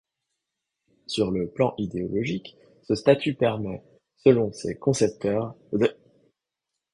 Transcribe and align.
Sur 1.05 1.29
le 1.29 1.47
plan 1.47 1.75
idéologique, 1.77 2.57
ce 2.81 2.95
statut 2.95 3.35
permet, 3.35 3.83
selon 4.17 4.51
ses 4.51 4.73
concepteurs, 4.75 5.53
d'. 5.73 5.95